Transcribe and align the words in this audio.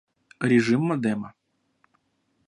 Режим 0.49 0.81
модема 0.81 1.33